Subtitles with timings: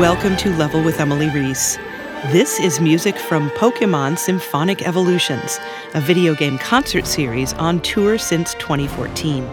[0.00, 1.76] Welcome to Level with Emily Reese.
[2.32, 5.60] This is music from Pokemon Symphonic Evolutions,
[5.92, 9.46] a video game concert series on tour since 2014.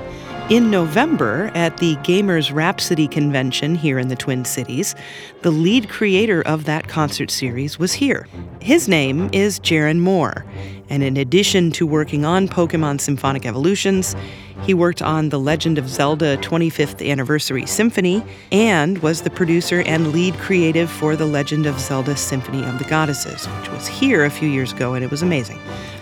[0.50, 4.96] In November, at the Gamers Rhapsody convention here in the Twin Cities,
[5.42, 8.26] the lead creator of that concert series was here.
[8.62, 10.46] His name is Jeron Moore,
[10.90, 14.16] and in addition to working on Pokemon Symphonic Evolutions,
[14.64, 20.12] he worked on the Legend of Zelda 25th Anniversary Symphony and was the producer and
[20.12, 24.30] lead creative for the Legend of Zelda Symphony of the Goddesses, which was here a
[24.30, 25.60] few years ago and it was amazing.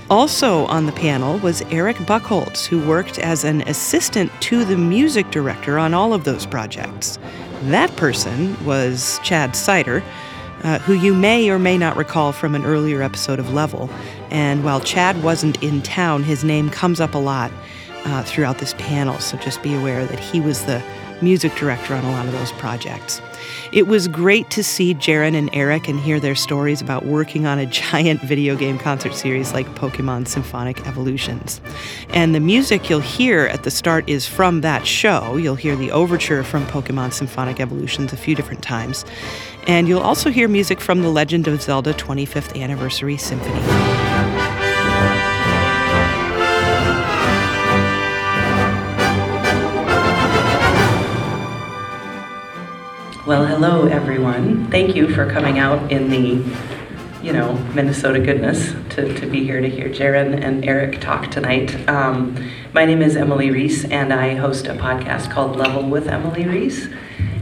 [0.10, 5.30] Also on the panel was Eric Buchholz, who worked as an assistant to the music
[5.32, 7.18] director on all of those projects.
[7.64, 10.04] That person was Chad Seiter,
[10.64, 13.90] uh, who you may or may not recall from an earlier episode of Level.
[14.32, 17.52] And while Chad wasn't in town, his name comes up a lot
[18.06, 20.82] uh, throughout this panel, so just be aware that he was the
[21.22, 23.22] music director on a lot of those projects.
[23.72, 27.60] It was great to see Jeron and Eric and hear their stories about working on
[27.60, 31.62] a giant video game concert series like Pokemon Symphonic Evolutions.
[32.10, 35.38] And the music you'll hear at the start is from that show.
[35.38, 39.06] You'll hear the overture from Pokemon Symphonic Evolutions a few different times.
[39.68, 43.95] And you'll also hear music from the Legend of Zelda 25th Anniversary Symphony.
[53.26, 54.70] Well, hello everyone.
[54.70, 56.46] Thank you for coming out in the,
[57.24, 61.90] you know, Minnesota goodness to, to be here to hear Jeron and Eric talk tonight.
[61.90, 62.38] Um,
[62.72, 66.88] my name is Emily Reese, and I host a podcast called Level with Emily Reese.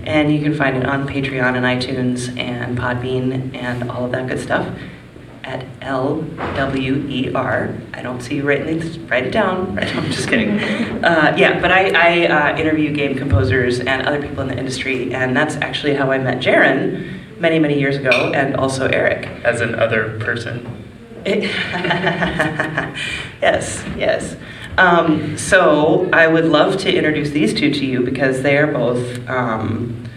[0.06, 4.30] And you can find it on Patreon and iTunes and Podbean and all of that
[4.30, 4.74] good stuff
[5.44, 6.22] at L
[6.56, 7.76] W E R.
[7.94, 8.98] I don't see you writing these.
[9.00, 9.78] Write it down.
[9.82, 10.60] I'm just kidding.
[11.04, 15.14] Uh, yeah, but I, I uh, interview game composers and other people in the industry,
[15.14, 19.28] and that's actually how I met Jeron many, many years ago, and also Eric.
[19.44, 20.66] As an other person.
[21.26, 22.96] yes,
[23.98, 24.38] yes.
[24.78, 29.28] Um, so I would love to introduce these two to you because they are both
[29.30, 30.10] um,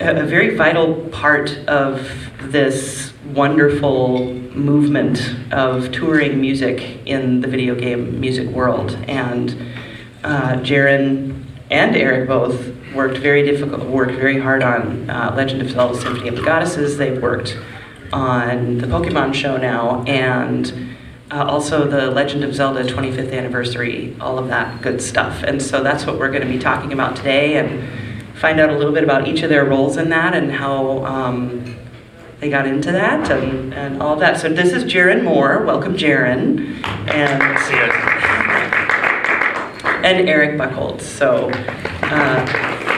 [0.00, 2.08] a, a very vital part of
[2.52, 8.92] this wonderful movement of touring music in the video game music world.
[9.08, 9.50] And
[10.22, 15.70] uh, Jeron and Eric both worked very difficult, worked very hard on uh, Legend of
[15.70, 16.96] Zelda: Symphony of the Goddesses.
[16.96, 17.58] They've worked
[18.12, 20.96] on the Pokemon show now, and
[21.30, 25.42] uh, also the Legend of Zelda 25th anniversary, all of that good stuff.
[25.42, 28.76] And so that's what we're going to be talking about today, and find out a
[28.76, 31.04] little bit about each of their roles in that and how.
[31.04, 31.76] Um,
[32.44, 34.38] they got into that and, and all that.
[34.38, 35.64] So this is Jeron Moore.
[35.64, 36.58] Welcome, Jeron.
[37.08, 37.42] And,
[40.04, 41.00] and Eric Buchholz.
[41.00, 42.46] So, uh,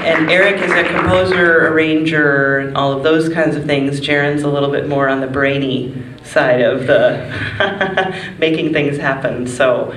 [0.05, 4.01] and Eric is a composer, arranger, and all of those kinds of things.
[4.01, 9.47] Jeron's a little bit more on the brainy side of the making things happen.
[9.47, 9.93] So,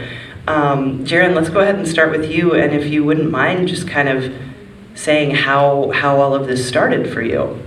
[0.48, 2.54] um, Jeron, let's go ahead and start with you.
[2.54, 4.32] And if you wouldn't mind just kind of
[4.94, 7.60] saying how, how all of this started for you.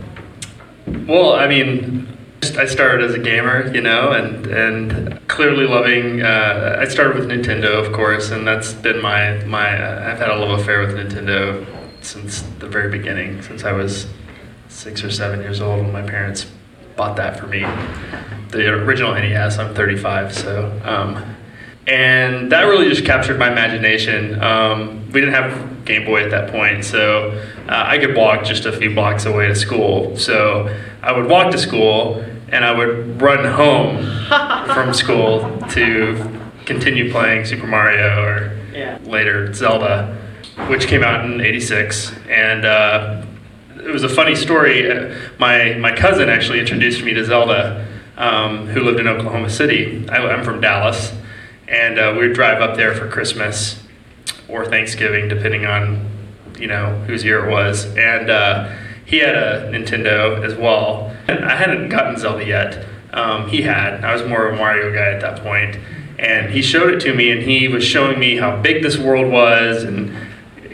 [1.06, 2.06] Well, I mean,
[2.58, 6.22] I started as a gamer, you know, and and clearly loving.
[6.22, 9.76] Uh, I started with Nintendo, of course, and that's been my my.
[9.76, 11.66] Uh, I've had a love affair with Nintendo
[12.02, 14.06] since the very beginning, since I was
[14.68, 16.46] six or seven years old when my parents
[16.96, 17.60] bought that for me.
[18.50, 19.58] The original NES.
[19.58, 20.80] I'm 35, so.
[20.84, 21.36] Um,
[21.86, 24.40] and that really just captured my imagination.
[24.40, 27.30] Um, we didn't have Game Boy at that point, so
[27.68, 30.16] uh, I could walk just a few blocks away to school.
[30.16, 34.04] So I would walk to school and I would run home
[34.74, 38.98] from school to continue playing Super Mario or yeah.
[39.02, 40.16] later Zelda,
[40.68, 42.12] which came out in '86.
[42.28, 43.24] And uh,
[43.76, 45.16] it was a funny story.
[45.40, 50.08] My my cousin actually introduced me to Zelda, um, who lived in Oklahoma City.
[50.08, 51.12] I, I'm from Dallas
[51.68, 53.82] and uh, we would drive up there for Christmas
[54.48, 56.08] or Thanksgiving, depending on
[56.58, 57.86] you know whose year it was.
[57.96, 58.70] And uh,
[59.04, 61.14] he had a Nintendo as well.
[61.28, 62.84] And I hadn't gotten Zelda yet.
[63.12, 64.04] Um, he had.
[64.04, 65.78] I was more of a Mario guy at that point.
[66.18, 69.30] And he showed it to me, and he was showing me how big this world
[69.30, 70.16] was, and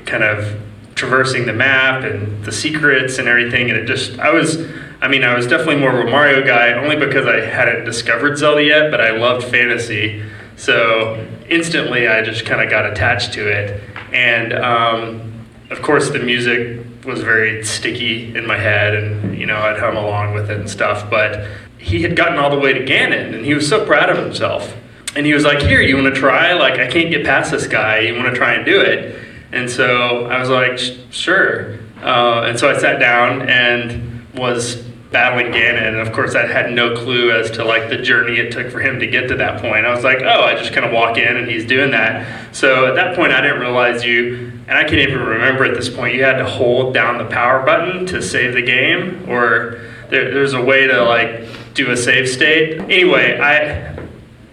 [0.07, 0.59] kind of
[0.95, 3.71] traversing the map and the secrets and everything.
[3.71, 4.59] And it just, I was.
[5.01, 8.37] I mean, I was definitely more of a Mario guy, only because I hadn't discovered
[8.37, 10.25] Zelda yet, but I loved fantasy.
[10.59, 13.81] So instantly, I just kind of got attached to it.
[14.13, 19.57] And um, of course, the music was very sticky in my head, and you know,
[19.57, 21.09] I'd hum along with it and stuff.
[21.09, 21.47] But
[21.79, 24.77] he had gotten all the way to Ganon, and he was so proud of himself.
[25.15, 26.53] And he was like, "Here, you want to try?
[26.55, 28.01] Like, I can't get past this guy.
[28.01, 29.17] You want to try and do it?"
[29.53, 30.79] And so I was like,
[31.11, 36.47] "Sure." Uh, and so I sat down and was battling Ganon, and of course I
[36.47, 39.37] had no clue as to like the journey it took for him to get to
[39.37, 39.87] that point.
[39.87, 42.55] I was like, oh, I just kind of walk in and he's doing that.
[42.55, 45.89] So at that point, I didn't realize you, and I can't even remember at this
[45.89, 50.33] point, you had to hold down the power button to save the game, or there,
[50.33, 52.79] there's a way to like do a save state.
[52.81, 53.97] Anyway, I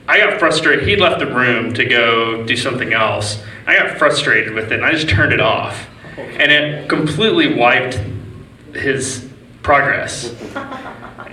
[0.07, 0.87] I got frustrated.
[0.87, 3.43] He'd left the room to go do something else.
[3.67, 5.87] I got frustrated with it, and I just turned it off,
[6.17, 7.99] and it completely wiped
[8.73, 9.27] his
[9.65, 10.31] progress.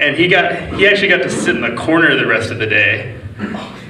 [0.01, 2.67] And he got he actually got to sit in the corner the rest of the
[2.67, 3.21] day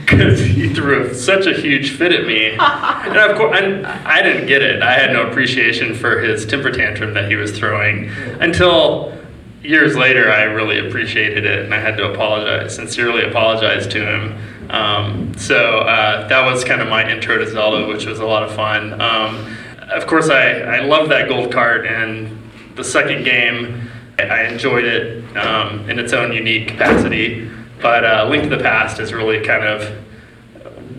[0.05, 2.50] because he threw such a huge fit at me.
[2.59, 4.83] And of course, I, I didn't get it.
[4.83, 8.11] I had no appreciation for his temper tantrum that he was throwing
[8.41, 9.17] until
[9.62, 10.31] years later.
[10.31, 14.71] I really appreciated it, and I had to apologize, sincerely apologize to him.
[14.71, 18.43] Um, so uh, that was kind of my intro to Zelda, which was a lot
[18.43, 19.00] of fun.
[19.00, 19.56] Um,
[19.91, 22.39] of course, I, I love that gold cart, and
[22.75, 23.81] the second game,
[24.19, 27.50] I enjoyed it um, in its own unique capacity.
[27.81, 30.03] But uh, Link to the Past is really kind of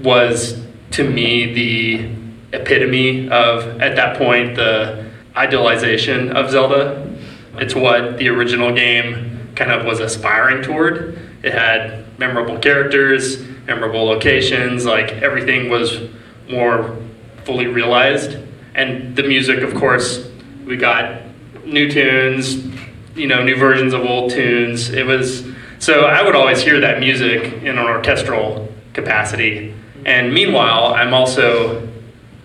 [0.03, 0.61] was
[0.91, 7.09] to me the epitome of at that point the idealization of Zelda.
[7.55, 11.17] It's what the original game kind of was aspiring toward.
[11.43, 16.09] It had memorable characters, memorable locations, like everything was
[16.49, 16.97] more
[17.43, 18.37] fully realized.
[18.75, 20.29] And the music, of course,
[20.65, 21.21] we got
[21.65, 22.72] new tunes,
[23.15, 24.89] you know, new versions of old tunes.
[24.89, 25.45] It was
[25.79, 29.73] so I would always hear that music in an orchestral capacity.
[30.05, 31.87] And meanwhile, I'm also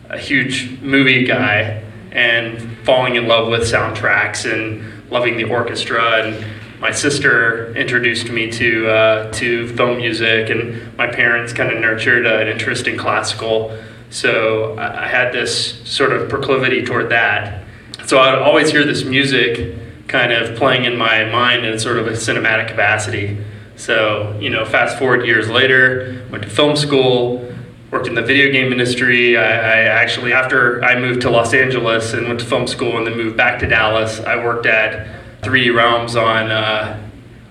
[0.09, 6.45] a huge movie guy and falling in love with soundtracks and loving the orchestra and
[6.81, 12.25] my sister introduced me to uh, to film music, and my parents kind of nurtured
[12.25, 13.77] an interest in classical.
[14.11, 17.65] So I had this sort of proclivity toward that.
[18.07, 19.77] So I'd always hear this music
[20.09, 23.39] kind of playing in my mind in sort of a cinematic capacity.
[23.77, 27.55] So, you know, fast forward years later, went to film school,
[27.91, 29.37] worked in the video game industry.
[29.37, 33.07] I, I, actually, after I moved to Los Angeles and went to film school and
[33.07, 35.07] then moved back to Dallas, I worked at
[35.43, 37.01] 3D Realms on, uh,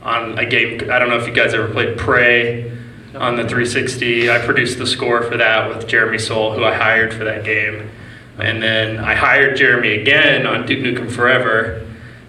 [0.01, 0.91] on a game.
[0.91, 2.71] I don't know if you guys ever played Prey
[3.15, 4.29] on the 360.
[4.29, 7.89] I produced the score for that with Jeremy Soule, who I hired for that game.
[8.37, 11.86] And then I hired Jeremy again on Duke Nukem Forever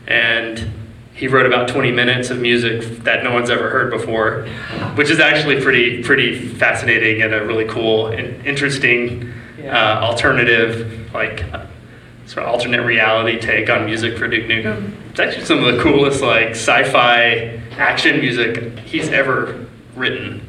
[0.09, 0.73] and
[1.15, 4.47] he wrote about 20 minutes of music that no one's ever heard before,
[4.95, 9.33] which is actually pretty pretty fascinating and a really cool and interesting
[9.65, 11.45] uh, alternative like
[12.27, 14.93] sort of alternate reality take on music for Duke Nukem.
[15.11, 19.67] It's actually some of the coolest like sci-fi action music he's ever
[19.97, 20.41] written.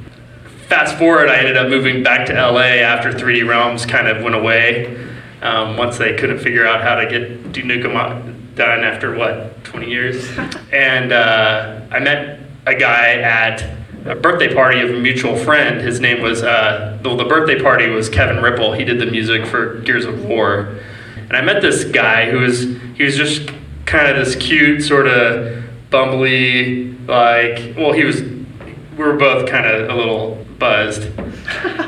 [0.67, 4.35] Fast forward, I ended up moving back to LA after 3D Realms kind of went
[4.35, 5.07] away.
[5.41, 9.89] Um, once they couldn't figure out how to get Duke Nukem done after what 20
[9.89, 10.29] years?
[10.71, 13.63] And uh, i met a guy at
[14.05, 15.81] a birthday party of a mutual friend.
[15.81, 18.77] His name was uh, the, the birthday party was kevin Riepl.
[18.77, 20.77] He did the music for gears of war.
[21.15, 22.61] And i met this guy who was
[22.95, 23.49] he was just
[23.85, 29.65] kind of this cute sort of bumbly like well he was we were both kind
[29.65, 31.09] of a little buzzed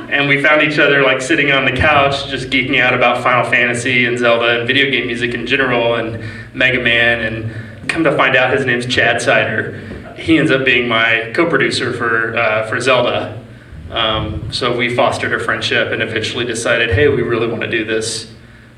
[0.10, 3.50] and we found each other like sitting on the couch just geeking out about final
[3.50, 6.24] fantasy and zelda and video game music in general and
[6.54, 9.78] Mega Man, and come to find out his name's Chad Seiter.
[10.18, 13.42] He ends up being my co-producer for uh, for Zelda.
[13.90, 17.84] Um, so we fostered a friendship and eventually decided, hey, we really want to do
[17.84, 18.34] this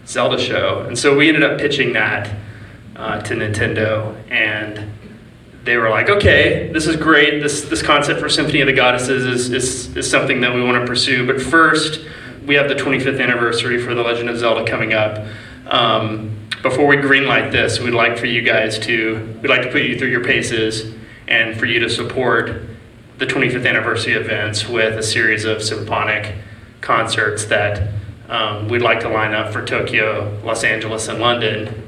[0.07, 0.81] Zelda show.
[0.87, 2.35] And so we ended up pitching that
[2.95, 4.91] uh, to Nintendo, and
[5.63, 7.41] they were like, okay, this is great.
[7.41, 10.81] This this concept for Symphony of the Goddesses is is, is something that we want
[10.81, 11.25] to pursue.
[11.25, 12.01] But first,
[12.45, 15.25] we have the 25th anniversary for The Legend of Zelda coming up.
[15.67, 19.81] Um, before we greenlight this, we'd like for you guys to, we'd like to put
[19.81, 20.93] you through your paces
[21.27, 22.63] and for you to support
[23.17, 26.35] the 25th anniversary events with a series of symphonic
[26.81, 27.89] concerts that
[28.29, 31.87] um, we'd like to line up for Tokyo, Los Angeles, and London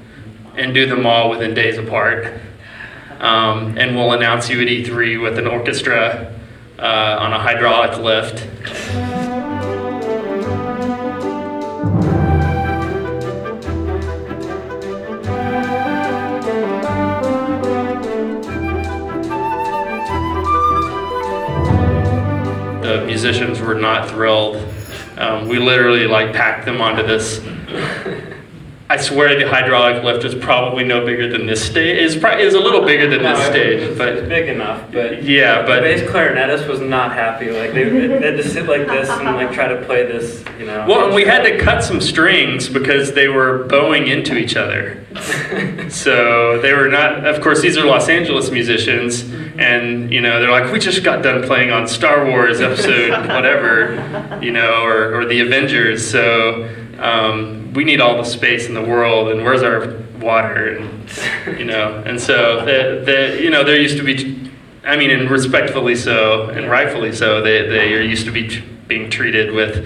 [0.56, 2.34] and do them all within days apart.
[3.26, 6.32] Um, and we'll announce you at E3 with an orchestra
[6.78, 8.46] uh, on a hydraulic lift.
[22.84, 24.58] The musicians were not thrilled.
[25.18, 27.40] Um, we literally like packed them onto this
[28.88, 31.98] I swear the hydraulic lift is probably no bigger than this stage.
[31.98, 34.92] It's probably is a little bigger than this stage, but it's big enough.
[34.92, 37.50] But yeah, the but bass clarinetist was not happy.
[37.50, 40.46] Like they, they had to sit like this and like try to play this.
[40.60, 40.86] You know.
[40.88, 45.04] well, and we had to cut some strings because they were bowing into each other.
[45.90, 47.26] So they were not.
[47.26, 49.22] Of course, these are Los Angeles musicians,
[49.58, 54.40] and you know they're like, we just got done playing on Star Wars episode whatever,
[54.42, 56.10] you know, or, or the Avengers.
[56.10, 60.78] So um, we need all the space in the world, and where's our water?
[60.78, 61.10] And
[61.60, 64.50] you know, and so the, the you know there used to be,
[64.84, 68.64] I mean, and respectfully so, and rightfully so, they they are used to be t-
[68.88, 69.86] being treated with,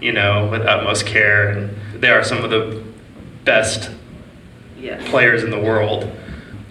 [0.00, 2.82] you know, with utmost care, and they are some of the
[3.44, 3.90] best
[4.78, 5.08] Yes.
[5.08, 6.10] players in the world.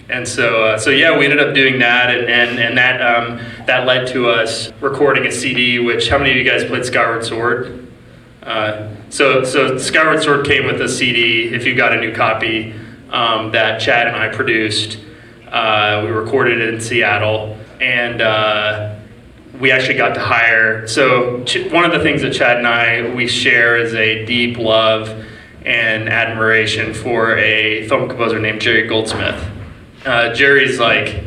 [0.10, 3.39] And so, uh, so yeah, we ended up doing that, and, and, and that um,
[3.65, 5.80] that led to us recording a CD.
[5.80, 7.88] Which how many of you guys played Skyward Sword?
[8.43, 11.50] Uh, so, so Skyward Sword came with a CD.
[11.53, 12.74] If you got a new copy,
[13.12, 14.98] um, that Chad and I produced.
[15.48, 18.95] Uh, we recorded it in Seattle, and uh,
[19.60, 20.88] we actually got to hire.
[20.88, 24.57] So Ch- one of the things that Chad and I we share is a deep
[24.57, 25.25] love
[25.65, 29.45] and admiration for a film composer named Jerry Goldsmith.
[30.05, 31.24] Uh, Jerry's like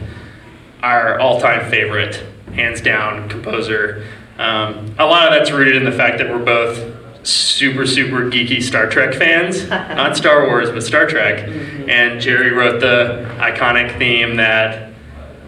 [0.82, 4.06] our all-time favorite, hands down composer.
[4.38, 6.93] Um, a lot of that's rooted in the fact that we're both
[7.24, 11.48] super super geeky Star Trek fans, not Star Wars but Star Trek.
[11.88, 14.92] And Jerry wrote the iconic theme that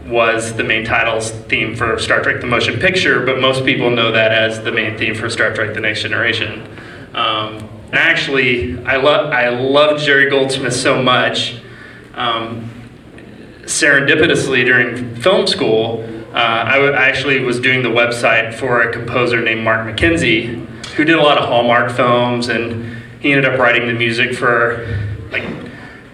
[0.07, 4.13] was the main title's theme for Star Trek: The Motion Picture, but most people know
[4.13, 6.63] that as the main theme for Star Trek: The Next Generation.
[7.15, 11.61] Um, and actually, I love I love Jerry Goldsmith so much.
[12.15, 12.71] Um,
[13.65, 16.03] serendipitously during film school,
[16.33, 20.76] uh, I, w- I actually was doing the website for a composer named Mark McKenzie,
[20.97, 24.87] who did a lot of Hallmark films, and he ended up writing the music for
[25.31, 25.45] like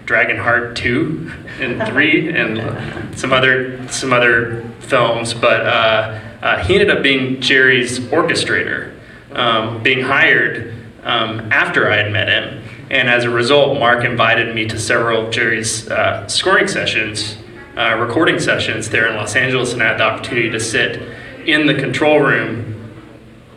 [0.05, 5.33] Dragonheart two and three, and some other some other films.
[5.33, 8.93] But uh, uh, he ended up being Jerry's orchestrator,
[9.31, 10.73] um, being hired
[11.03, 12.61] um, after I had met him.
[12.89, 17.37] And as a result, Mark invited me to several of Jerry's uh, scoring sessions,
[17.77, 21.01] uh, recording sessions there in Los Angeles, and I had the opportunity to sit
[21.47, 22.91] in the control room,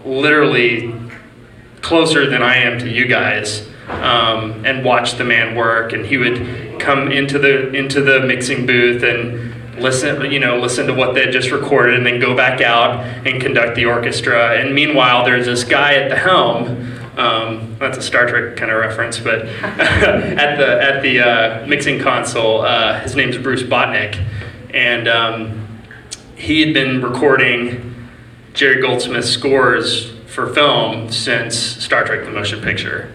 [0.05, 0.93] literally
[1.87, 5.93] closer than I am to you guys, um, and watch the man work.
[5.93, 10.89] And he would come into the into the mixing booth and listen, you know, listen
[10.89, 14.57] to what they just recorded, and then go back out and conduct the orchestra.
[14.59, 16.93] And meanwhile, there's this guy at the helm.
[17.17, 22.01] Um, that's a Star Trek kind of reference, but at the at the uh, mixing
[22.01, 24.21] console, uh, his name's Bruce Botnick,
[24.75, 25.83] and um,
[26.35, 28.09] he had been recording
[28.55, 33.11] Jerry Goldsmith's scores for film since Star Trek: The Motion Picture,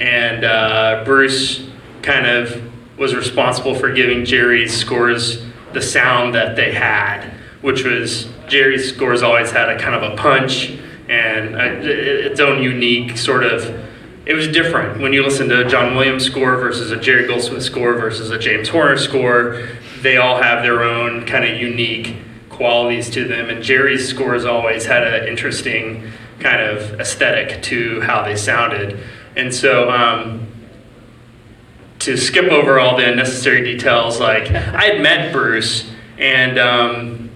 [0.00, 1.68] and uh, Bruce
[2.02, 2.60] kind of
[2.98, 9.22] was responsible for giving Jerry's scores the sound that they had, which was Jerry's scores
[9.22, 10.76] always had a kind of a punch
[11.08, 13.82] and a, its own unique sort of.
[14.26, 17.62] It was different when you listen to a John Williams score versus a Jerry Goldsmith
[17.62, 19.68] score versus a James Horner score.
[20.00, 22.16] They all have their own kind of unique
[22.50, 26.10] qualities to them, and Jerry's scores always had an interesting
[26.40, 29.00] kind of aesthetic to how they sounded.
[29.36, 30.48] And so, um,
[32.00, 37.30] to skip over all the unnecessary details, like I had met Bruce and um,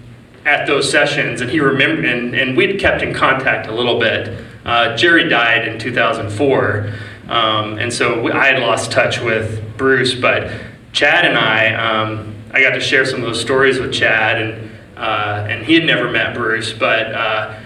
[0.45, 4.45] at those sessions, and he remembered, and, and we'd kept in contact a little bit.
[4.65, 6.93] Uh, Jerry died in 2004,
[7.29, 10.51] um, and so we, I had lost touch with Bruce, but
[10.91, 14.69] Chad and I, um, I got to share some of those stories with Chad, and
[14.97, 17.57] uh, and he had never met Bruce, but uh,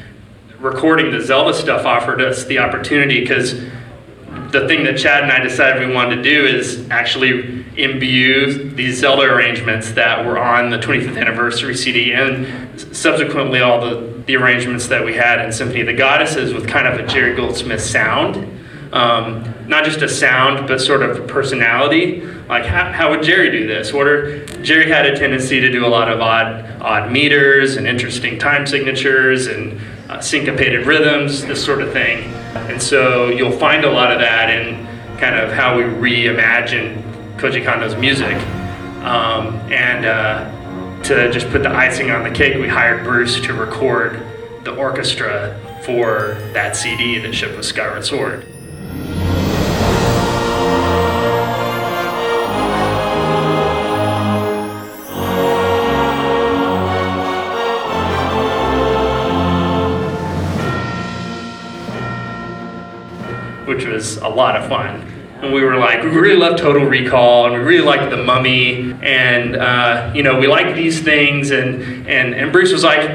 [0.64, 3.52] recording the Zelda stuff offered us the opportunity because
[4.52, 9.00] the thing that Chad and I decided we wanted to do is actually imbue these
[9.00, 14.88] Zelda arrangements that were on the 25th anniversary CD and subsequently all the, the arrangements
[14.88, 18.50] that we had in Symphony of the Goddesses with kind of a Jerry Goldsmith sound.
[18.94, 22.22] Um, not just a sound, but sort of a personality.
[22.48, 23.92] Like, how, how would Jerry do this?
[23.92, 27.88] What are, Jerry had a tendency to do a lot of odd, odd meters and
[27.88, 29.82] interesting time signatures and
[30.14, 32.32] uh, syncopated rhythms, this sort of thing.
[32.70, 34.86] And so you'll find a lot of that in
[35.18, 37.02] kind of how we reimagine
[37.38, 38.36] Koji Kondo's music.
[39.04, 43.54] Um, and uh, to just put the icing on the cake, we hired Bruce to
[43.54, 44.22] record
[44.64, 48.46] the orchestra for that CD that shipped with Skyward Sword.
[63.74, 65.02] Which was a lot of fun.
[65.42, 68.94] and we were like, we really love Total Recall, and we really liked The Mummy,
[69.02, 73.10] and uh, you know, we like these things, and and and Bruce was like,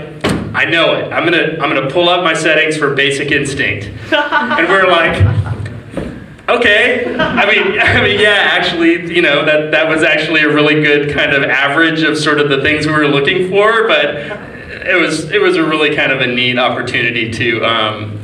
[0.55, 1.13] I know it.
[1.13, 5.17] I'm gonna I'm gonna pull up my settings for Basic Instinct, and we are like,
[6.49, 7.15] okay.
[7.17, 11.15] I mean, I mean, yeah, actually, you know, that that was actually a really good
[11.15, 15.31] kind of average of sort of the things we were looking for, but it was
[15.31, 18.19] it was a really kind of a neat opportunity to um,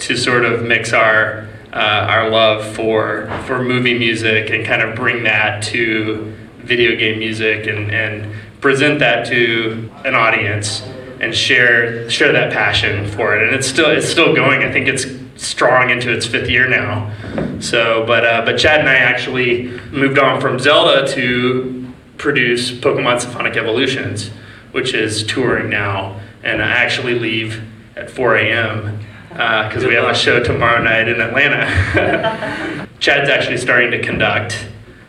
[0.00, 1.45] to sort of mix our
[1.76, 7.18] uh, our love for for movie music and kind of bring that to video game
[7.18, 10.80] music and, and present that to an audience
[11.20, 13.46] and share share that passion for it.
[13.46, 14.62] And it's still it's still going.
[14.62, 15.04] I think it's
[15.36, 17.12] strong into its fifth year now.
[17.60, 23.20] So but uh, but Chad and I actually moved on from Zelda to produce Pokemon
[23.20, 24.30] Symphonic Evolutions
[24.72, 26.20] which is touring now.
[26.42, 27.62] And I actually leave
[27.96, 28.98] at 4 a.m
[29.36, 32.88] because uh, we have a show tomorrow night in Atlanta.
[33.00, 34.66] Chad's actually starting to conduct.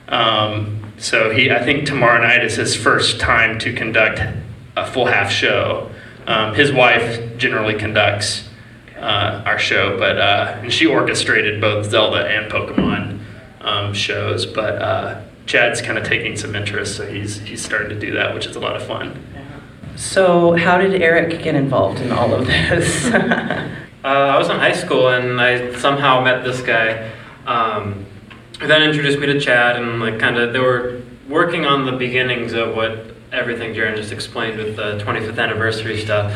[0.10, 4.20] Um, so he, I think tomorrow night is his first time to conduct
[4.76, 5.90] a full half show.
[6.26, 8.50] Um, his wife generally conducts
[8.98, 13.22] uh, our show, but uh, and she orchestrated both Zelda and Pokemon
[13.62, 14.46] um, shows.
[14.46, 18.34] But uh, Chad's kind of taking some interest, so he's he's starting to do that,
[18.34, 19.24] which is a lot of fun.
[19.96, 23.10] So, how did Eric get involved in all of this?
[24.04, 27.12] Uh, I was in high school and I somehow met this guy.
[27.46, 28.06] Um,
[28.60, 32.54] then introduced me to Chad and like kind of they were working on the beginnings
[32.54, 36.34] of what everything Jeron just explained with the 25th anniversary stuff.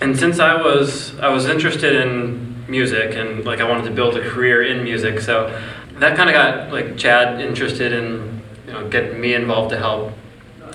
[0.00, 4.16] And since I was I was interested in music and like I wanted to build
[4.16, 5.48] a career in music, so
[5.94, 10.12] that kind of got like Chad interested in you know getting me involved to help.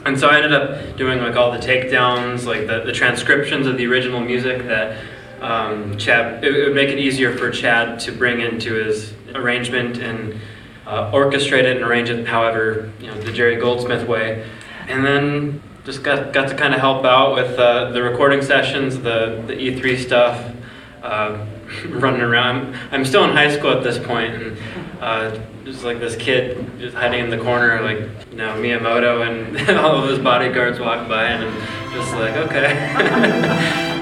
[0.04, 3.78] And so I ended up doing like all the takedowns, like the, the transcriptions of
[3.78, 4.98] the original music that
[5.42, 10.40] um, Chad, it, would make it easier for Chad to bring into his arrangement and
[10.86, 14.48] uh, orchestrate it and arrange it however, you know, the Jerry Goldsmith way.
[14.88, 18.98] And then just got, got to kind of help out with uh, the recording sessions,
[18.98, 20.54] the, the E3 stuff,
[21.02, 21.46] uh,
[21.88, 22.76] running around.
[22.92, 24.58] I'm still in high school at this point, and
[25.00, 29.70] uh, just like this kid just hiding in the corner, like you know Miyamoto and
[29.80, 33.98] all of his bodyguards walk by, and I'm just like, okay.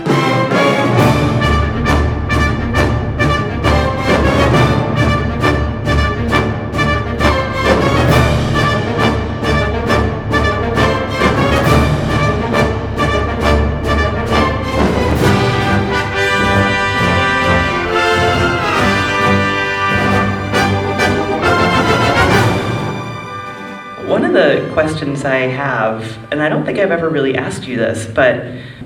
[24.79, 28.45] questions I have, and I don't think I've ever really asked you this, but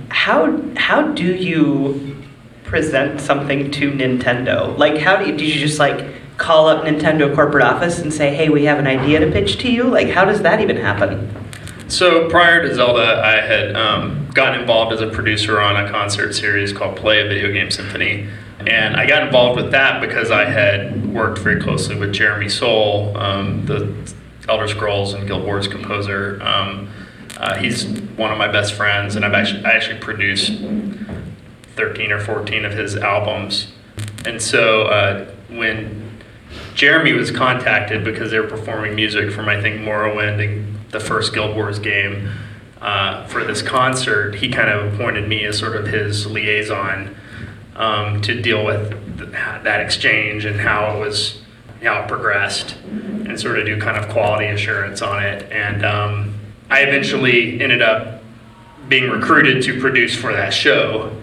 [0.10, 2.18] how how do you
[2.64, 4.76] present something to Nintendo?
[4.76, 6.04] Like, how do you, did you just like
[6.38, 9.72] call up Nintendo corporate office and say, "Hey, we have an idea to pitch to
[9.72, 9.84] you"?
[9.84, 11.30] Like, how does that even happen?
[11.90, 16.34] So prior to Zelda, I had um, gotten involved as a producer on a concert
[16.34, 18.28] series called Play a Video Game Symphony.
[18.66, 23.16] And I got involved with that because I had worked very closely with Jeremy Soule,
[23.16, 23.94] um, the
[24.48, 26.42] Elder Scrolls and Guild Wars composer.
[26.42, 26.90] Um,
[27.38, 30.54] uh, he's one of my best friends, and I've actually I actually produced
[31.76, 33.72] 13 or 14 of his albums.
[34.26, 36.20] And so uh, when
[36.76, 41.34] Jeremy was contacted because they were performing music from I think Morrowind and the first
[41.34, 42.30] Guild Wars game
[42.82, 47.16] uh, for this concert, he kind of appointed me as sort of his liaison
[47.76, 51.42] um, to deal with th- that exchange and how it was
[51.84, 55.52] how it progressed and sort of do kind of quality assurance on it.
[55.52, 56.34] And um,
[56.70, 58.24] I eventually ended up
[58.88, 61.16] being recruited to produce for that show.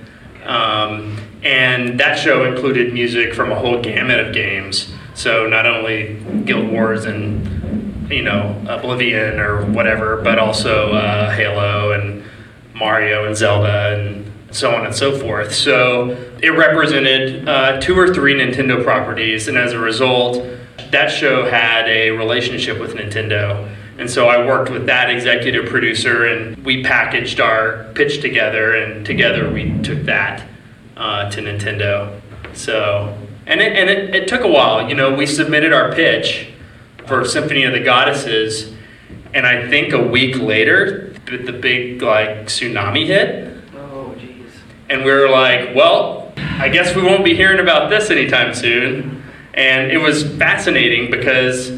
[0.44, 4.92] Um, and that show included music from a whole gamut of games.
[5.14, 11.92] So not only Guild Wars and you know Oblivion or whatever, but also uh, Halo
[11.92, 12.24] and
[12.74, 14.19] Mario and Zelda and
[14.50, 15.54] so on and so forth.
[15.54, 16.10] So
[16.42, 20.44] it represented uh, two or three Nintendo properties, and as a result,
[20.90, 23.68] that show had a relationship with Nintendo.
[23.98, 29.04] And so I worked with that executive producer, and we packaged our pitch together, and
[29.04, 30.46] together we took that
[30.96, 32.20] uh, to Nintendo.
[32.54, 34.88] So, and it, and it, it took a while.
[34.88, 36.48] You know, we submitted our pitch
[37.06, 38.72] for Symphony of the Goddesses,
[39.34, 43.50] and I think a week later, the big like tsunami hit
[44.90, 49.22] and we were like, well, I guess we won't be hearing about this anytime soon.
[49.54, 51.70] And it was fascinating because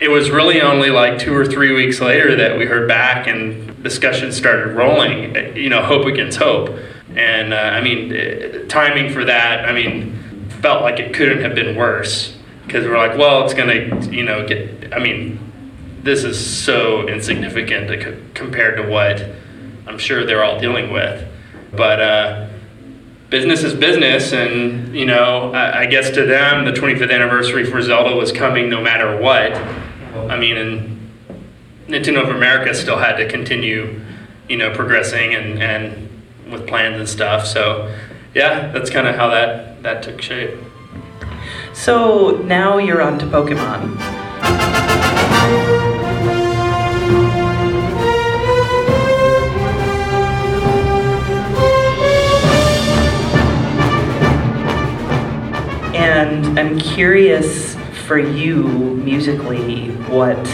[0.00, 3.82] it was really only like two or three weeks later that we heard back and
[3.82, 6.76] discussions started rolling, you know, hope against hope.
[7.14, 11.76] And uh, I mean, timing for that, I mean, felt like it couldn't have been
[11.76, 14.94] worse because we're like, well, it's gonna, you know, get.
[14.94, 15.38] I mean,
[16.02, 19.24] this is so insignificant to co- compared to what
[19.86, 21.28] I'm sure they're all dealing with,
[21.72, 22.00] but.
[22.00, 22.45] Uh,
[23.30, 27.80] business is business, and you know, I, I guess to them, the 25th anniversary for
[27.82, 29.52] Zelda was coming no matter what.
[30.30, 31.10] I mean, and
[31.88, 34.00] Nintendo of America still had to continue,
[34.48, 36.10] you know, progressing and, and
[36.50, 37.46] with plans and stuff.
[37.46, 37.94] So,
[38.34, 40.58] yeah, that's kind of how that that took shape.
[41.72, 44.25] So now you're on to Pokemon.
[56.36, 60.46] And I'm curious for you musically what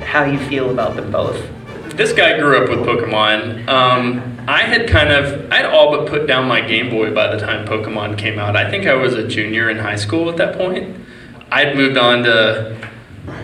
[0.00, 1.38] how you feel about them both.
[1.94, 3.68] This guy grew up with Pokemon.
[3.68, 7.34] Um, I had kind of, I had all but put down my Game Boy by
[7.34, 8.56] the time Pokemon came out.
[8.56, 10.96] I think I was a junior in high school at that point.
[11.50, 12.88] I'd moved on to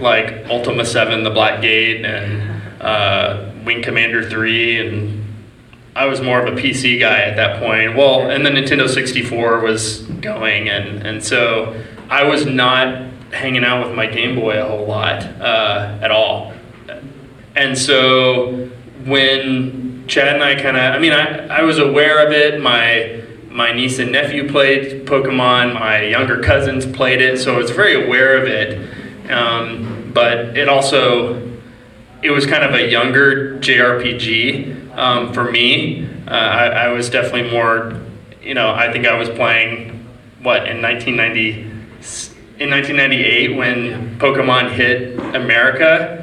[0.00, 5.21] like Ultima 7, The Black Gate, and uh, Wing Commander 3, and
[5.94, 7.96] I was more of a PC guy at that point.
[7.96, 11.78] Well, and the Nintendo 64 was going, and, and so
[12.09, 16.55] I was not hanging out with my Game Boy a whole lot uh, at all.
[17.55, 18.70] And so
[19.05, 22.61] when Chad and I kind of, I mean, I, I was aware of it.
[22.61, 25.74] My my niece and nephew played Pokemon.
[25.74, 29.31] My younger cousins played it, so I was very aware of it.
[29.31, 31.50] Um, but it also,
[32.22, 36.09] it was kind of a younger JRPG um, for me.
[36.26, 38.00] Uh, I, I was definitely more,
[38.42, 40.07] you know, I think I was playing
[40.42, 41.70] what in 1990
[42.59, 46.22] in 1998 when Pokemon hit America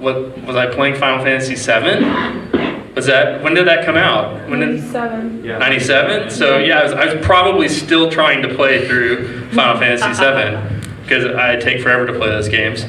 [0.00, 2.94] what was I playing Final Fantasy VII?
[2.94, 4.48] Was that when did that come out?
[4.48, 5.44] When did 97.
[5.44, 5.58] Yeah.
[5.58, 6.30] 97?
[6.30, 11.02] So yeah, I was, I was probably still trying to play through Final Fantasy VII
[11.02, 12.84] because I take forever to play those games.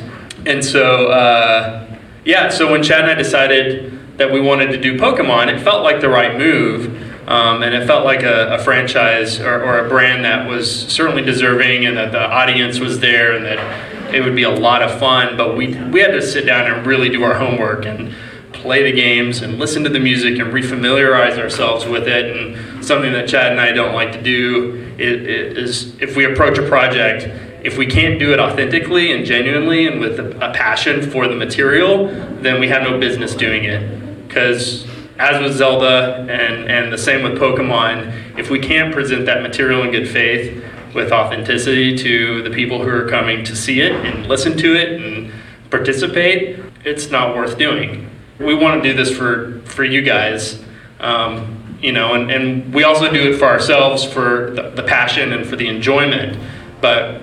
[0.45, 4.99] And so uh, yeah, so when Chad and I decided that we wanted to do
[4.99, 7.09] Pokemon, it felt like the right move.
[7.27, 11.23] Um, and it felt like a, a franchise or, or a brand that was certainly
[11.23, 14.99] deserving and that the audience was there and that it would be a lot of
[14.99, 15.37] fun.
[15.37, 18.13] But we, we had to sit down and really do our homework and
[18.53, 22.35] play the games and listen to the music and refamiliarize ourselves with it.
[22.35, 26.57] And something that Chad and I don't like to do is, is if we approach
[26.57, 27.23] a project,
[27.63, 31.35] if we can't do it authentically and genuinely and with a, a passion for the
[31.35, 32.07] material,
[32.41, 34.00] then we have no business doing it.
[34.31, 34.87] Because
[35.19, 39.83] as with Zelda and, and the same with Pokemon, if we can't present that material
[39.83, 40.63] in good faith
[40.95, 45.01] with authenticity to the people who are coming to see it and listen to it
[45.01, 45.33] and
[45.69, 48.09] participate, it's not worth doing.
[48.39, 50.63] We want to do this for, for you guys,
[51.01, 55.33] um, you know, and, and we also do it for ourselves for the, the passion
[55.33, 56.39] and for the enjoyment.
[56.79, 57.21] But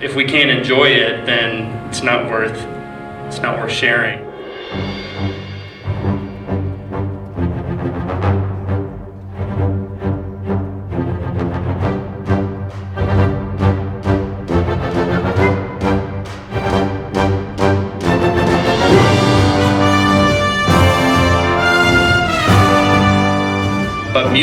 [0.00, 2.60] if we can't enjoy it, then it's not worth
[3.28, 4.24] it's not worth sharing.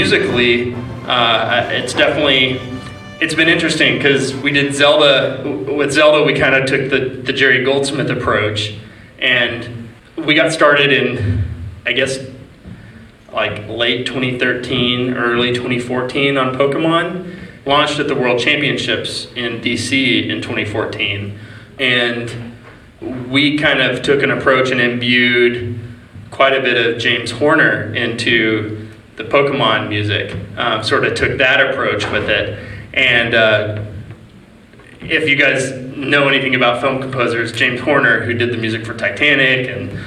[0.02, 0.74] Musically,
[1.06, 2.60] uh, it's definitely
[3.20, 6.24] it's been interesting because we did Zelda with Zelda.
[6.24, 8.74] We kind of took the the Jerry Goldsmith approach,
[9.20, 11.44] and we got started in
[11.86, 12.18] I guess
[13.32, 17.38] like late 2013, early 2014 on Pokemon.
[17.68, 21.38] Launched at the World Championships in DC in 2014,
[21.78, 22.56] and
[23.30, 25.80] we kind of took an approach and imbued
[26.32, 28.82] quite a bit of James Horner into
[29.16, 30.36] the Pokemon music.
[30.58, 32.58] Um, sort of took that approach with it.
[32.94, 33.84] And uh,
[35.02, 38.94] if you guys know anything about film composers, James Horner, who did the music for
[38.94, 40.00] Titanic and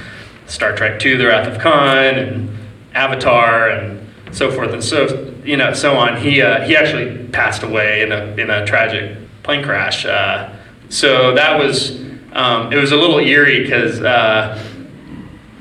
[0.47, 2.51] Star Trek II: The Wrath of Khan and
[2.95, 4.01] Avatar and
[4.33, 8.13] so forth and so you know so on, he uh, he actually passed away in
[8.13, 10.05] a in a tragic plane crash.
[10.05, 10.55] Uh,
[10.89, 12.01] so that was
[12.33, 14.01] um, it was a little eerie because.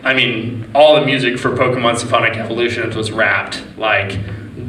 [0.03, 4.19] I mean, all the music for Pokemon Symphonic Evolutions was wrapped like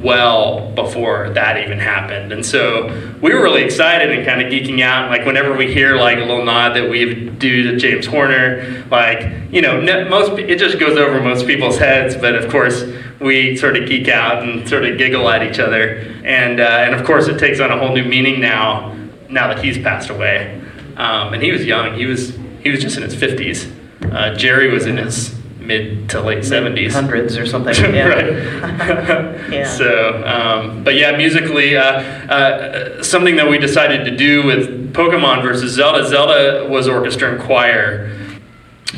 [0.02, 2.30] well before that even happened.
[2.30, 2.86] And so
[3.20, 5.10] we were really excited and kind of geeking out.
[5.10, 9.32] Like whenever we hear like a little nod that we do to James Horner, like
[9.50, 12.14] you know, most it just goes over most people's heads.
[12.14, 12.84] But of course,
[13.20, 15.98] we sort of geek out and sort of giggle at each other.
[16.24, 18.92] And uh, and of course, it takes on a whole new meaning now.
[19.28, 20.60] Now that he's passed away,
[20.96, 21.94] um, and he was young.
[21.94, 23.66] He was he was just in his fifties.
[24.14, 26.92] Uh, Jerry was in his mid to late 70s.
[26.92, 27.74] Hundreds or something.
[27.94, 28.08] Yeah.
[28.08, 29.40] right.
[29.52, 29.68] Yeah.
[29.68, 35.42] So, um, but yeah, musically, uh, uh, something that we decided to do with Pokemon
[35.42, 36.06] versus Zelda.
[36.06, 38.10] Zelda was orchestra and choir,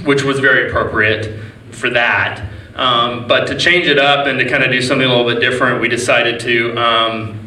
[0.05, 2.49] which was very appropriate for that.
[2.75, 5.41] Um, but to change it up and to kind of do something a little bit
[5.41, 7.46] different, we decided to um,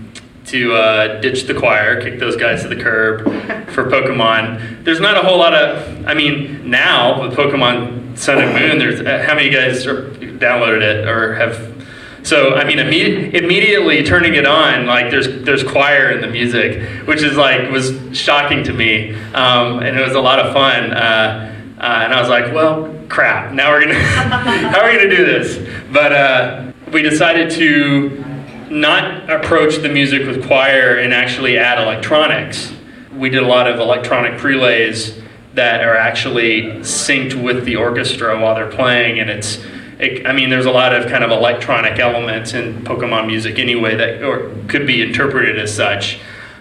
[0.49, 3.23] to uh, ditch the choir, kick those guys to the curb
[3.69, 4.83] for Pokemon.
[4.83, 8.99] There's not a whole lot of, I mean, now with Pokemon Sun and Moon, there's
[8.99, 11.67] uh, how many guys are, downloaded it or have.
[12.23, 17.07] So I mean, imme- immediately turning it on, like there's there's choir in the music,
[17.07, 20.91] which is like was shocking to me, um, and it was a lot of fun.
[20.91, 23.53] Uh, uh, and I was like, well, crap.
[23.53, 25.65] Now we're gonna how are we gonna do this?
[25.93, 28.23] But uh, we decided to
[28.69, 32.73] not approach the music with choir and actually add electronics.
[33.15, 35.19] We did a lot of electronic prelays
[35.55, 39.63] that are actually synced with the orchestra while they're playing, and it's.
[39.99, 43.97] It, I mean, there's a lot of kind of electronic elements in Pokemon music anyway
[43.97, 46.19] that or could be interpreted as such,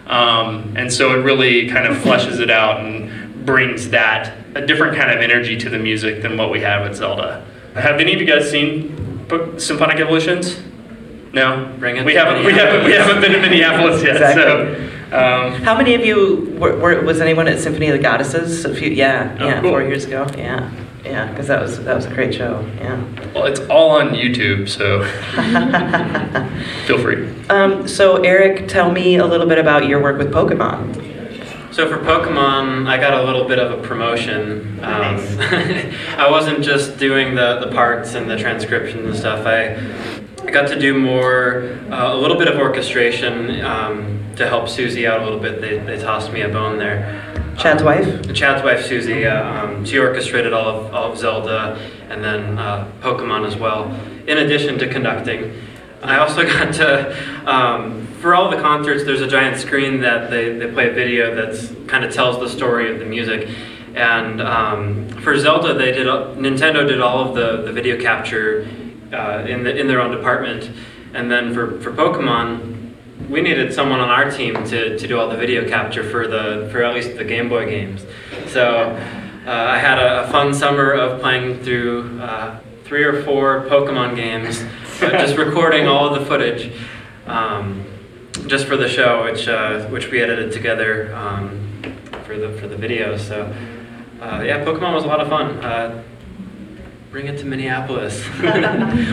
[0.09, 4.97] um, and so it really kind of fleshes it out and brings that a different
[4.97, 7.45] kind of energy to the music than what we have with Zelda.
[7.75, 10.59] Have any of you guys seen Symphonic Evolutions?
[11.33, 12.45] No, Bring it We haven't.
[12.45, 12.85] We haven't.
[12.87, 14.17] We haven't been to Minneapolis yet.
[14.17, 14.43] Exactly.
[14.43, 18.65] So, um, How many of you were, were, was anyone at Symphony of the Goddesses?
[18.65, 19.71] A few, yeah, Oh, yeah, cool.
[19.71, 20.27] four years ago.
[20.37, 20.71] Yeah,
[21.05, 22.65] yeah, because that was that was a great show.
[22.79, 23.03] Yeah.
[23.35, 25.05] well, it's all on YouTube, so
[26.87, 27.29] feel free.
[27.49, 31.07] Um, so Eric, tell me a little bit about your work with Pokemon.
[31.73, 34.81] So for Pokemon, I got a little bit of a promotion.
[34.83, 35.17] Um,
[36.19, 39.47] I wasn't just doing the, the parts and the transcription and stuff.
[39.47, 39.75] I,
[40.49, 45.07] I got to do more, uh, a little bit of orchestration um, to help Susie
[45.07, 45.61] out a little bit.
[45.61, 47.23] They, they tossed me a bone there.
[47.59, 48.33] Chad's Um, wife?
[48.33, 49.27] Chad's wife, Susie.
[49.27, 53.95] Uh, um, she orchestrated all of, all of Zelda and then uh, Pokemon as well,
[54.27, 55.53] in addition to conducting.
[56.03, 60.57] I also got to, um, for all the concerts, there's a giant screen that they,
[60.57, 63.51] they play a video that's kind of tells the story of the music.
[63.95, 68.67] And um, for Zelda, they did Nintendo did all of the, the video capture
[69.13, 70.71] uh, in the, in their own department.
[71.15, 72.95] And then for, for Pokemon,
[73.29, 76.69] we needed someone on our team to, to do all the video capture for the
[76.71, 78.05] for at least the Game Boy games.
[78.47, 78.97] So
[79.47, 84.17] uh, I had a, a fun summer of playing through uh, three or four Pokemon
[84.17, 84.65] games,
[84.99, 86.73] just recording all of the footage
[87.27, 87.85] um,
[88.47, 91.83] just for the show, which uh, which we edited together um,
[92.25, 93.17] for the for the video.
[93.17, 93.43] So
[94.21, 95.65] uh, yeah, Pokemon was a lot of fun.
[95.65, 96.03] Uh,
[97.19, 98.25] bring it to Minneapolis.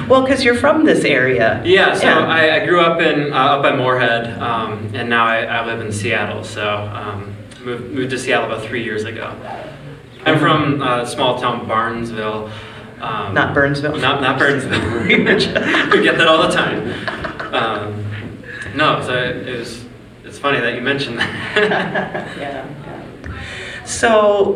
[0.08, 1.60] well, because you're from this area.
[1.66, 5.42] Yeah, so I, I grew up in uh, up by Moorhead, um, and now I,
[5.42, 6.44] I live in Seattle.
[6.44, 9.36] So um, moved moved to Seattle about three years ago.
[10.24, 12.52] I'm from uh, small town Barnesville.
[13.02, 13.98] Um, Not Burnsville.
[13.98, 15.02] Not not Burnsville.
[15.08, 17.56] we get that all the time.
[17.56, 18.06] Um,
[18.76, 19.84] no, so it was.
[20.24, 22.38] It's funny that you mentioned that.
[22.38, 23.84] yeah.
[23.84, 24.56] So,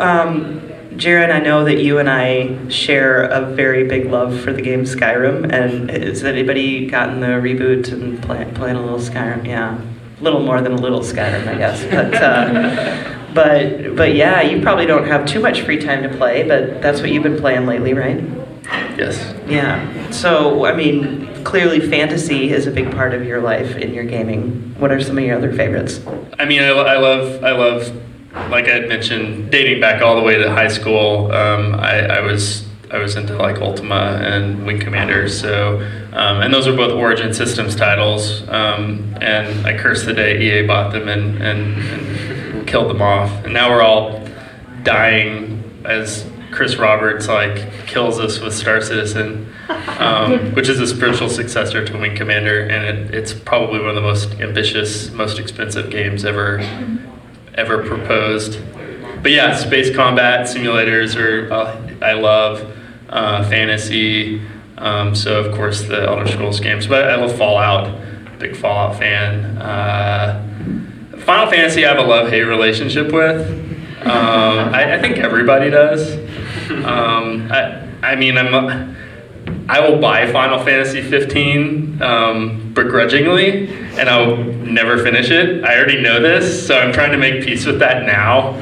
[1.00, 4.84] Jared, I know that you and I share a very big love for the game
[4.84, 5.50] Skyrim.
[5.50, 9.48] And has anybody gotten the reboot and play, playing a little Skyrim?
[9.48, 11.86] Yeah, a little more than a little Skyrim, I guess.
[11.86, 16.46] But, uh, but, but yeah, you probably don't have too much free time to play.
[16.46, 18.22] But that's what you've been playing lately, right?
[18.98, 19.34] Yes.
[19.48, 20.12] Yeah.
[20.12, 24.76] So, I mean, clearly fantasy is a big part of your life in your gaming.
[24.78, 26.02] What are some of your other favorites?
[26.38, 30.22] I mean, I, I love, I love, like I had mentioned, dating back all the
[30.22, 31.32] way to high school.
[31.32, 35.28] Um, I, I was, I was into like Ultima and Wing Commander.
[35.30, 35.78] So,
[36.14, 38.48] um, and those are both Origin Systems titles.
[38.50, 43.32] Um, and I cursed the day EA bought them and, and, and killed them off.
[43.44, 44.28] And now we're all
[44.84, 49.54] dying as Chris Roberts like kills us with Star Citizen,
[50.00, 53.96] um, which is a spiritual successor to Wing Commander, and it, it's probably one of
[53.96, 56.60] the most ambitious, most expensive games ever
[57.56, 58.60] ever proposed.
[59.22, 62.76] But yeah, space combat simulators are uh, I love
[63.10, 64.42] uh, fantasy.
[64.78, 68.00] Um, so of course the Elder Scrolls games, but I love Fallout.
[68.40, 69.58] Big Fallout fan.
[69.58, 70.46] Uh,
[71.20, 73.42] Final Fantasy, I have a love-hate relationship with.
[74.02, 76.14] Um, I, I think everybody does.
[76.72, 78.96] Um, I, I mean, I'm.
[79.68, 83.68] I will buy Final Fantasy 15 um, begrudgingly,
[84.00, 85.64] and I'll never finish it.
[85.64, 88.54] I already know this, so I'm trying to make peace with that now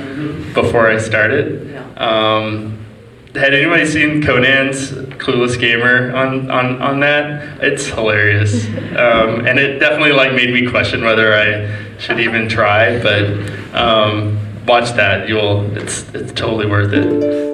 [0.54, 1.78] before I start it.
[1.98, 2.84] Um,
[3.36, 7.62] had anybody seen Conan's Clueless Gamer on, on, on that?
[7.62, 8.66] It's hilarious,
[8.98, 13.00] um, and it definitely like made me question whether I should even try.
[13.00, 13.26] But
[13.76, 17.48] um, watch that; you'll it's it's totally worth it.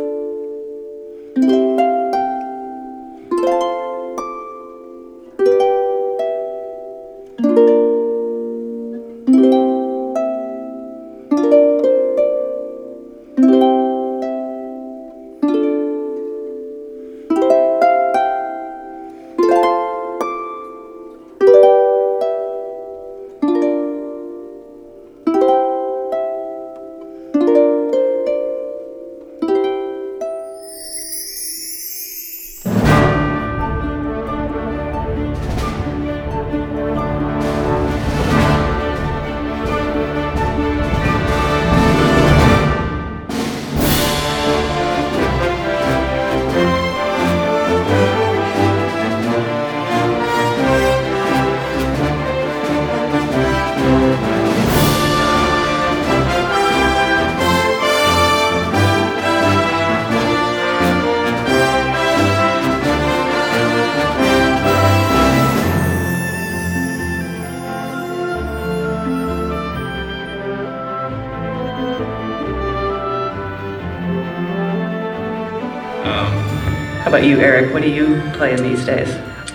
[77.74, 79.10] What do you play in these days?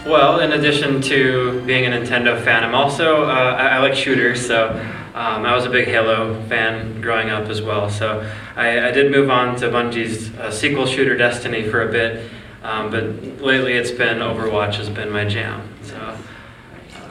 [0.05, 4.45] Well, in addition to being a Nintendo fan, I'm also uh, I, I, like shooters.
[4.45, 4.71] So
[5.15, 7.89] um, I was a big Halo fan growing up as well.
[7.89, 12.29] So I, I did move on to Bungie's uh, sequel shooter Destiny for a bit,
[12.65, 13.05] um, but
[13.41, 15.69] lately it's been Overwatch has been my jam.
[15.83, 16.17] So uh,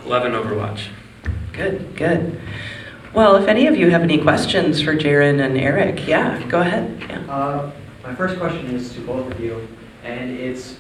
[0.06, 0.88] love an Overwatch.
[1.54, 2.38] Good, good.
[3.13, 7.02] Well, if any of you have any questions for Jeron and Eric, yeah, go ahead.
[7.10, 7.22] Yeah.
[7.32, 7.72] Uh,
[8.04, 9.65] my first question is to both of you,
[10.04, 10.76] and it's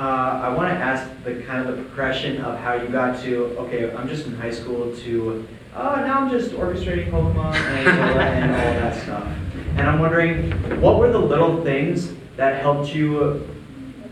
[0.00, 3.48] uh, I want to ask the kind of the progression of how you got to,
[3.58, 8.56] okay, I'm just in high school to, oh, now I'm just orchestrating Pokemon and, all
[8.56, 9.28] that stuff.
[9.76, 13.46] And I'm wondering, what were the little things that helped you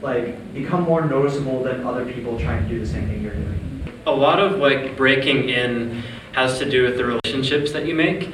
[0.03, 3.93] like become more noticeable than other people trying to do the same thing you're doing?
[4.05, 8.31] A lot of like breaking in has to do with the relationships that you make.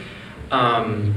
[0.51, 1.15] Um,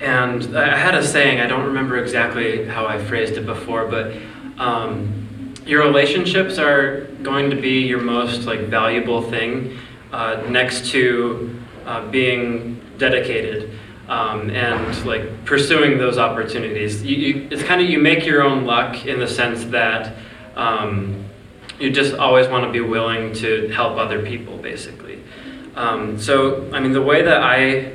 [0.00, 4.14] and I had a saying, I don't remember exactly how I phrased it before, but
[4.58, 5.23] um,
[5.66, 9.78] your relationships are going to be your most like valuable thing
[10.12, 13.70] uh, next to uh, being dedicated
[14.08, 18.64] um, and like pursuing those opportunities you, you, it's kind of you make your own
[18.64, 20.16] luck in the sense that
[20.56, 21.24] um,
[21.80, 25.22] you just always want to be willing to help other people basically
[25.76, 27.94] um, so i mean the way that i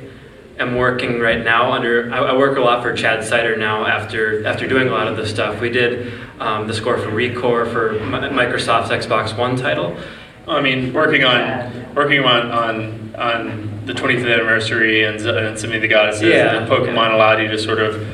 [0.60, 2.12] am working right now under.
[2.12, 5.16] I, I, work a lot for Chad Seiter now after after doing a lot of
[5.16, 5.60] this stuff.
[5.60, 9.96] We did um, the score for ReCore for Microsoft's Xbox One title.
[10.48, 15.82] I mean, working on working on on on the 25th anniversary and, and Symphony of
[15.82, 18.06] the Goddesses yeah, and Pokemon allowed you to sort of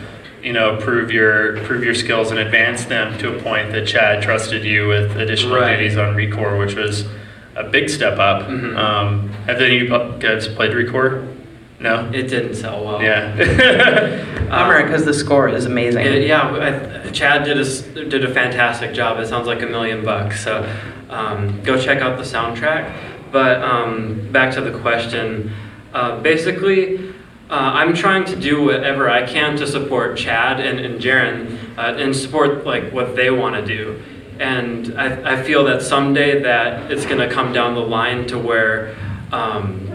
[0.42, 4.22] you know prove your prove your skills and advance them to a point that Chad
[4.22, 5.76] trusted you with additional right.
[5.76, 7.06] duties on ReCore, which was
[7.54, 8.46] a big step up.
[8.46, 8.76] Mm-hmm.
[8.76, 11.35] Um, have any of you guys played ReCore?
[11.78, 13.02] No, it didn't sell well.
[13.02, 13.36] Yeah,
[14.48, 16.06] bummer because the score is amazing.
[16.06, 19.18] It, yeah, I, Chad did a did a fantastic job.
[19.18, 20.42] It sounds like a million bucks.
[20.42, 20.68] So
[21.10, 23.30] um, go check out the soundtrack.
[23.30, 25.52] But um, back to the question.
[25.92, 27.08] Uh, basically,
[27.50, 31.94] uh, I'm trying to do whatever I can to support Chad and, and Jeron uh,
[31.96, 34.02] and support like what they want to do.
[34.40, 38.38] And I, I feel that someday that it's going to come down the line to
[38.38, 38.96] where
[39.32, 39.85] um,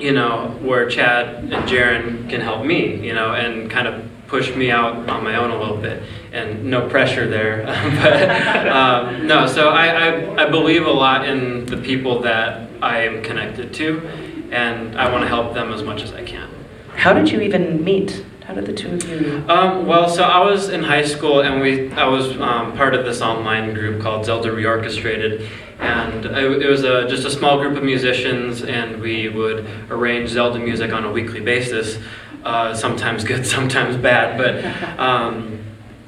[0.00, 4.54] you know, where Chad and Jeron can help me, you know, and kind of push
[4.54, 6.02] me out on my own a little bit.
[6.32, 7.64] And no pressure there.
[8.02, 13.02] but um, no, so I, I, I believe a lot in the people that I
[13.02, 14.06] am connected to,
[14.52, 16.48] and I want to help them as much as I can.
[16.94, 18.24] How did you even meet?
[18.44, 19.44] How did the two of you?
[19.48, 23.04] Um, well, so I was in high school, and we I was um, part of
[23.04, 25.48] this online group called Zelda Reorchestrated,
[25.80, 30.58] and it was a, just a small group of musicians, and we would arrange Zelda
[30.58, 31.98] music on a weekly basis.
[32.44, 35.58] Uh, sometimes good, sometimes bad, but um,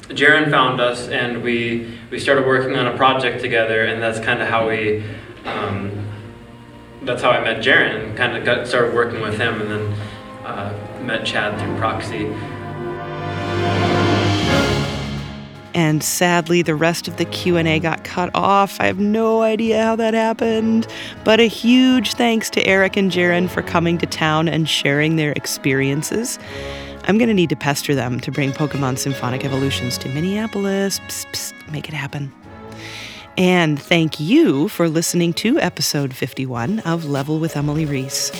[0.08, 4.42] Jeron found us, and we we started working on a project together, and that's kind
[4.42, 5.04] of how we.
[5.44, 5.98] Um,
[7.02, 8.08] that's how I met Jeron.
[8.08, 9.92] And Kind of got started working with him, and then
[10.44, 12.32] uh, met Chad through proxy.
[15.74, 18.80] And sadly the rest of the q&a got cut off.
[18.80, 20.86] I have no idea how that happened.
[21.24, 25.32] But a huge thanks to eric and Jeron for coming to town and sharing their
[25.32, 26.38] experiences.
[27.04, 31.00] I'm going to need to pester them to bring pokemon symphonic evolutions to minneapolis.
[31.00, 32.32] Psst, psst, make it happen.
[33.36, 38.30] And thank you for listening to episode 51 of level with emily reese.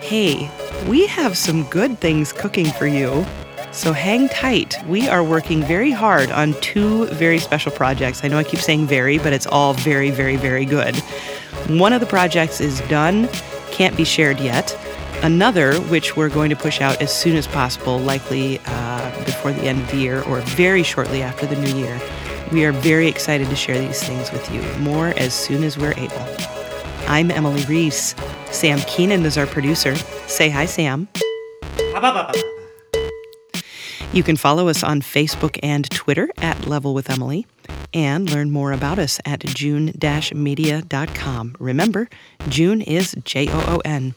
[0.00, 0.50] Hey
[0.86, 3.26] we have some good things cooking for you
[3.78, 4.76] so hang tight.
[4.88, 8.24] We are working very hard on two very special projects.
[8.24, 10.96] I know I keep saying very, but it's all very, very, very good.
[11.68, 13.28] One of the projects is done,
[13.70, 14.76] can't be shared yet.
[15.22, 19.62] Another, which we're going to push out as soon as possible, likely uh, before the
[19.62, 22.00] end of the year or very shortly after the new year.
[22.50, 24.62] We are very excited to share these things with you.
[24.80, 26.26] More as soon as we're able.
[27.06, 28.16] I'm Emily Reese.
[28.50, 29.94] Sam Keenan is our producer.
[30.26, 31.08] Say hi, Sam.
[34.10, 37.46] You can follow us on Facebook and Twitter at Level with Emily
[37.92, 39.96] and learn more about us at joon-media.com.
[41.58, 42.08] Remember,
[42.48, 44.14] Joon is J O O N.